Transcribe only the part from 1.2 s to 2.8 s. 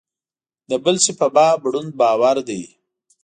باب ړوند باور دی.